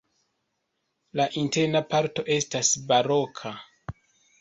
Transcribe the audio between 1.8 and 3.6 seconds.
parto estas baroka.